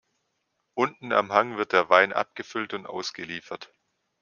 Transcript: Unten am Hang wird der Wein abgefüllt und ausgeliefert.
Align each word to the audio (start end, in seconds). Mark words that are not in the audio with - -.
Unten 0.73 1.13
am 1.13 1.31
Hang 1.31 1.57
wird 1.57 1.73
der 1.73 1.89
Wein 1.91 2.11
abgefüllt 2.11 2.73
und 2.73 2.87
ausgeliefert. 2.87 3.71